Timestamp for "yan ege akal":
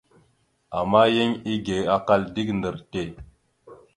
1.15-2.21